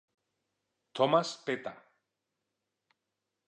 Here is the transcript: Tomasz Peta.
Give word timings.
Tomasz 0.95 1.35
Peta. 1.45 1.73